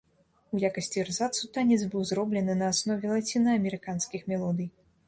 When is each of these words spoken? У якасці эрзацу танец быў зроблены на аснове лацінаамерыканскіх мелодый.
У 0.55 0.61
якасці 0.69 1.03
эрзацу 1.03 1.49
танец 1.59 1.79
быў 1.91 2.09
зроблены 2.13 2.59
на 2.63 2.71
аснове 2.73 3.07
лацінаамерыканскіх 3.17 4.29
мелодый. 4.35 4.69